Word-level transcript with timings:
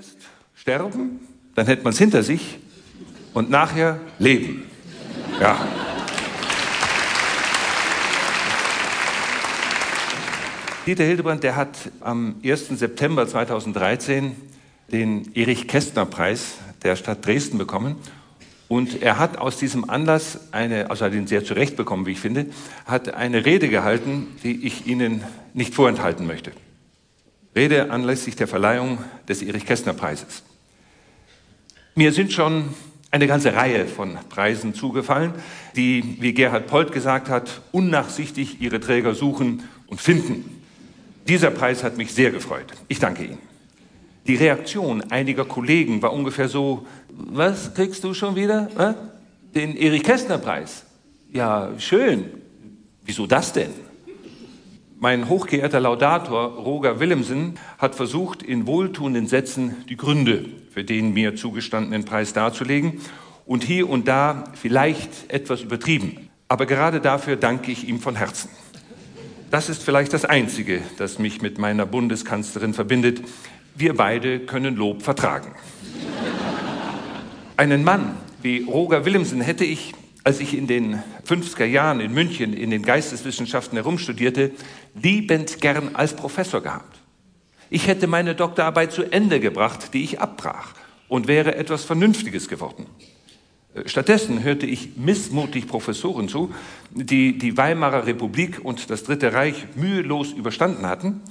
Erst 0.00 0.16
sterben, 0.54 1.20
dann 1.54 1.66
hätte 1.66 1.82
man 1.82 1.92
es 1.92 1.98
hinter 1.98 2.22
sich 2.22 2.56
und 3.34 3.50
nachher 3.50 4.00
leben. 4.18 4.62
Ja. 5.38 5.58
Dieter 10.86 11.04
Hildebrand, 11.04 11.44
der 11.44 11.54
hat 11.54 11.76
am 12.00 12.36
1. 12.42 12.68
September 12.68 13.28
2013 13.28 14.36
den 14.90 15.34
Erich-Kästner-Preis 15.34 16.54
der 16.82 16.96
Stadt 16.96 17.26
Dresden 17.26 17.58
bekommen. 17.58 17.96
Und 18.68 19.02
er 19.02 19.18
hat 19.18 19.36
aus 19.36 19.58
diesem 19.58 19.90
Anlass 19.90 20.50
eine, 20.50 20.88
also 20.88 21.04
hat 21.04 21.12
ihn 21.12 21.26
sehr 21.26 21.44
zurecht 21.44 21.76
bekommen, 21.76 22.06
wie 22.06 22.12
ich 22.12 22.20
finde, 22.20 22.46
hat 22.86 23.12
eine 23.12 23.44
Rede 23.44 23.68
gehalten, 23.68 24.28
die 24.44 24.64
ich 24.66 24.86
Ihnen 24.86 25.24
nicht 25.52 25.74
vorenthalten 25.74 26.26
möchte. 26.26 26.52
Rede 27.54 27.90
anlässlich 27.90 28.36
der 28.36 28.46
Verleihung 28.46 28.98
des 29.28 29.42
Erich-Kästner-Preises. 29.42 30.42
Mir 31.94 32.12
sind 32.12 32.32
schon 32.32 32.70
eine 33.10 33.26
ganze 33.26 33.54
Reihe 33.54 33.86
von 33.86 34.16
Preisen 34.28 34.74
zugefallen, 34.74 35.34
die, 35.74 36.16
wie 36.20 36.32
Gerhard 36.32 36.68
Polt 36.68 36.92
gesagt 36.92 37.28
hat, 37.28 37.60
unnachsichtig 37.72 38.60
ihre 38.60 38.78
Träger 38.78 39.14
suchen 39.14 39.64
und 39.88 40.00
finden. 40.00 40.62
Dieser 41.26 41.50
Preis 41.50 41.82
hat 41.82 41.96
mich 41.96 42.12
sehr 42.12 42.30
gefreut. 42.30 42.66
Ich 42.88 43.00
danke 43.00 43.24
Ihnen. 43.24 43.38
Die 44.26 44.36
Reaktion 44.36 45.02
einiger 45.10 45.44
Kollegen 45.44 46.02
war 46.02 46.12
ungefähr 46.12 46.48
so, 46.48 46.86
was 47.08 47.74
kriegst 47.74 48.04
du 48.04 48.14
schon 48.14 48.36
wieder? 48.36 48.68
Äh? 48.78 48.94
Den 49.54 49.76
Erich 49.76 50.04
Kästner 50.04 50.38
Preis. 50.38 50.84
Ja, 51.32 51.70
schön. 51.78 52.26
Wieso 53.04 53.26
das 53.26 53.52
denn? 53.52 53.72
Mein 55.02 55.30
hochgeehrter 55.30 55.80
Laudator 55.80 56.58
Roger 56.58 57.00
Willemsen 57.00 57.58
hat 57.78 57.94
versucht, 57.94 58.42
in 58.42 58.66
wohltuenden 58.66 59.26
Sätzen 59.26 59.82
die 59.88 59.96
Gründe 59.96 60.44
für 60.74 60.84
den 60.84 61.14
mir 61.14 61.36
zugestandenen 61.36 62.04
Preis 62.04 62.34
darzulegen 62.34 63.00
und 63.46 63.64
hier 63.64 63.88
und 63.88 64.08
da 64.08 64.44
vielleicht 64.60 65.32
etwas 65.32 65.62
übertrieben. 65.62 66.28
Aber 66.48 66.66
gerade 66.66 67.00
dafür 67.00 67.36
danke 67.36 67.72
ich 67.72 67.88
ihm 67.88 67.98
von 67.98 68.14
Herzen. 68.14 68.50
Das 69.50 69.70
ist 69.70 69.82
vielleicht 69.82 70.12
das 70.12 70.26
Einzige, 70.26 70.82
das 70.98 71.18
mich 71.18 71.40
mit 71.40 71.56
meiner 71.56 71.86
Bundeskanzlerin 71.86 72.74
verbindet. 72.74 73.22
Wir 73.74 73.96
beide 73.96 74.40
können 74.40 74.76
Lob 74.76 75.00
vertragen. 75.00 75.54
Einen 77.56 77.84
Mann 77.84 78.16
wie 78.42 78.64
Roger 78.64 79.06
Willemsen 79.06 79.40
hätte 79.40 79.64
ich, 79.64 79.94
als 80.30 80.38
ich 80.38 80.56
in 80.56 80.68
den 80.68 81.02
50er 81.28 81.64
Jahren 81.64 81.98
in 81.98 82.14
München 82.14 82.52
in 82.52 82.70
den 82.70 82.82
Geisteswissenschaften 82.82 83.76
herumstudierte, 83.76 84.52
liebend 84.94 85.60
gern 85.60 85.96
als 85.96 86.14
Professor 86.14 86.60
gehabt. 86.60 87.00
Ich 87.68 87.88
hätte 87.88 88.06
meine 88.06 88.36
Doktorarbeit 88.36 88.92
zu 88.92 89.02
Ende 89.10 89.40
gebracht, 89.40 89.92
die 89.92 90.04
ich 90.04 90.20
abbrach, 90.20 90.74
und 91.08 91.26
wäre 91.26 91.56
etwas 91.56 91.82
Vernünftiges 91.82 92.46
geworden. 92.46 92.86
Stattdessen 93.86 94.44
hörte 94.44 94.66
ich 94.66 94.96
missmutig 94.96 95.66
Professoren 95.66 96.28
zu, 96.28 96.54
die 96.92 97.36
die 97.36 97.56
Weimarer 97.56 98.06
Republik 98.06 98.64
und 98.64 98.88
das 98.88 99.02
Dritte 99.02 99.32
Reich 99.32 99.66
mühelos 99.74 100.30
überstanden 100.30 100.86
hatten, 100.86 101.22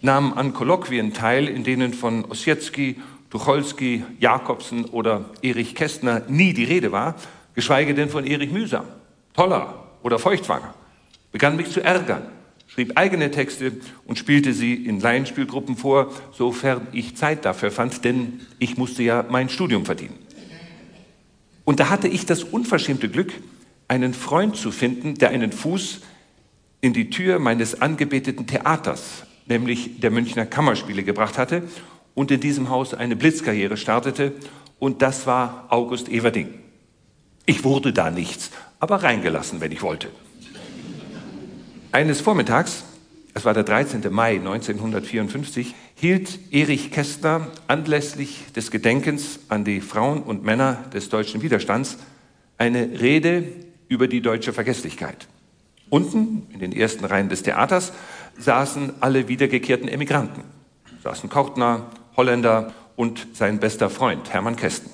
nahmen 0.00 0.32
an 0.32 0.54
Kolloquien 0.54 1.12
teil, 1.12 1.46
in 1.46 1.62
denen 1.62 1.94
von 1.94 2.24
Ossietzky, 2.24 2.96
Tucholsky, 3.30 4.02
Jakobsen 4.18 4.86
oder 4.86 5.26
Erich 5.40 5.76
Kästner 5.76 6.22
nie 6.26 6.52
die 6.52 6.64
Rede 6.64 6.90
war, 6.90 7.14
geschweige 7.54 7.94
denn 7.94 8.08
von 8.08 8.26
Erich 8.26 8.50
Mühsam, 8.50 8.86
Toller 9.34 9.86
oder 10.02 10.18
Feuchtwanger, 10.18 10.74
begann 11.32 11.56
mich 11.56 11.70
zu 11.70 11.80
ärgern, 11.80 12.26
schrieb 12.66 12.92
eigene 12.96 13.30
Texte 13.30 13.72
und 14.06 14.18
spielte 14.18 14.52
sie 14.52 14.74
in 14.74 15.00
Laienspielgruppen 15.00 15.76
vor, 15.76 16.12
sofern 16.32 16.86
ich 16.92 17.16
Zeit 17.16 17.44
dafür 17.44 17.70
fand, 17.70 18.04
denn 18.04 18.40
ich 18.58 18.76
musste 18.76 19.02
ja 19.02 19.24
mein 19.28 19.48
Studium 19.48 19.84
verdienen. 19.84 20.18
Und 21.64 21.80
da 21.80 21.88
hatte 21.88 22.08
ich 22.08 22.26
das 22.26 22.44
unverschämte 22.44 23.08
Glück, 23.08 23.32
einen 23.88 24.14
Freund 24.14 24.56
zu 24.56 24.70
finden, 24.70 25.14
der 25.14 25.30
einen 25.30 25.52
Fuß 25.52 26.00
in 26.80 26.92
die 26.92 27.10
Tür 27.10 27.38
meines 27.38 27.80
angebeteten 27.80 28.46
Theaters, 28.46 29.24
nämlich 29.46 30.00
der 30.00 30.10
Münchner 30.10 30.46
Kammerspiele, 30.46 31.02
gebracht 31.02 31.38
hatte 31.38 31.62
und 32.14 32.30
in 32.30 32.40
diesem 32.40 32.68
Haus 32.68 32.94
eine 32.94 33.16
Blitzkarriere 33.16 33.76
startete. 33.76 34.32
Und 34.78 35.02
das 35.02 35.26
war 35.26 35.66
August 35.70 36.08
Everding. 36.08 36.63
Ich 37.46 37.64
wurde 37.64 37.92
da 37.92 38.10
nichts, 38.10 38.50
aber 38.80 39.02
reingelassen, 39.02 39.60
wenn 39.60 39.72
ich 39.72 39.82
wollte. 39.82 40.08
Eines 41.92 42.20
Vormittags, 42.20 42.84
es 43.34 43.44
war 43.44 43.54
der 43.54 43.64
13. 43.64 44.02
Mai 44.10 44.36
1954, 44.36 45.74
hielt 45.94 46.52
Erich 46.52 46.90
Kästner 46.90 47.48
anlässlich 47.68 48.52
des 48.56 48.70
Gedenkens 48.70 49.40
an 49.48 49.64
die 49.64 49.80
Frauen 49.80 50.22
und 50.22 50.44
Männer 50.44 50.84
des 50.92 51.08
deutschen 51.08 51.42
Widerstands 51.42 51.98
eine 52.58 53.00
Rede 53.00 53.44
über 53.88 54.08
die 54.08 54.22
deutsche 54.22 54.52
Vergesslichkeit. 54.52 55.28
Unten 55.90 56.46
in 56.52 56.60
den 56.60 56.72
ersten 56.72 57.04
Reihen 57.04 57.28
des 57.28 57.42
Theaters 57.42 57.92
saßen 58.38 58.94
alle 59.00 59.28
wiedergekehrten 59.28 59.88
Emigranten, 59.88 60.42
saßen 61.02 61.28
Kortner, 61.28 61.90
Holländer 62.16 62.72
und 62.96 63.26
sein 63.34 63.60
bester 63.60 63.90
Freund 63.90 64.32
Hermann 64.32 64.56
Kästen. 64.56 64.90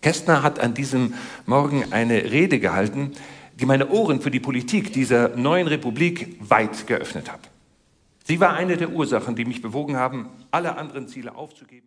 Kästner 0.00 0.42
hat 0.42 0.58
an 0.58 0.74
diesem 0.74 1.14
Morgen 1.46 1.92
eine 1.92 2.30
Rede 2.30 2.58
gehalten, 2.58 3.12
die 3.54 3.66
meine 3.66 3.88
Ohren 3.90 4.20
für 4.20 4.30
die 4.30 4.40
Politik 4.40 4.92
dieser 4.92 5.36
neuen 5.36 5.66
Republik 5.66 6.36
weit 6.40 6.86
geöffnet 6.86 7.30
hat. 7.30 7.40
Sie 8.24 8.40
war 8.40 8.54
eine 8.54 8.76
der 8.76 8.90
Ursachen, 8.90 9.36
die 9.36 9.44
mich 9.44 9.60
bewogen 9.60 9.96
haben, 9.96 10.28
alle 10.50 10.76
anderen 10.76 11.08
Ziele 11.08 11.34
aufzugeben. 11.34 11.78